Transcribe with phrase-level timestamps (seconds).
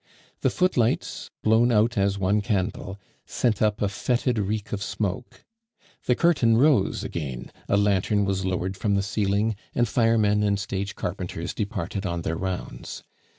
[0.39, 5.45] The footlights, blown out as one candle, sent up a fetid reek of smoke.
[6.07, 10.95] The curtain rose again, a lantern was lowered from the ceiling, and firemen and stage
[10.95, 13.03] carpenters departed on their rounds.